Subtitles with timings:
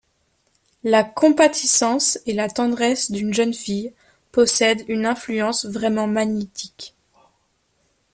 [0.83, 3.93] La compatissance et la tendresse d’une jeune fille
[4.31, 6.95] possèdent une influence vraiment magnétique.